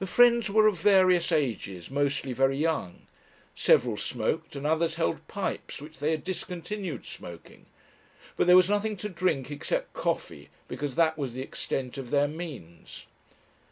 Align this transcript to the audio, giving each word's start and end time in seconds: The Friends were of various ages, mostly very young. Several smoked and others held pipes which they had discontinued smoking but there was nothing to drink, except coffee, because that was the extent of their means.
The 0.00 0.08
Friends 0.08 0.50
were 0.50 0.66
of 0.66 0.80
various 0.80 1.30
ages, 1.30 1.88
mostly 1.88 2.32
very 2.32 2.56
young. 2.56 3.06
Several 3.54 3.96
smoked 3.96 4.56
and 4.56 4.66
others 4.66 4.96
held 4.96 5.28
pipes 5.28 5.80
which 5.80 6.00
they 6.00 6.10
had 6.10 6.24
discontinued 6.24 7.06
smoking 7.06 7.66
but 8.36 8.48
there 8.48 8.56
was 8.56 8.68
nothing 8.68 8.96
to 8.96 9.08
drink, 9.08 9.52
except 9.52 9.92
coffee, 9.92 10.48
because 10.66 10.96
that 10.96 11.16
was 11.16 11.34
the 11.34 11.42
extent 11.42 11.96
of 11.98 12.10
their 12.10 12.26
means. 12.26 13.06